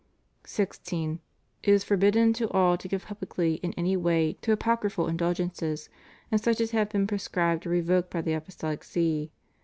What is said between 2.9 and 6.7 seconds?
publicity in any way to apocryphal indulgences, and such